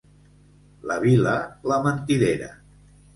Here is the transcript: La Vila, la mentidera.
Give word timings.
La 0.91 0.95
Vila, 1.03 1.33
la 1.73 1.77
mentidera. 1.83 2.49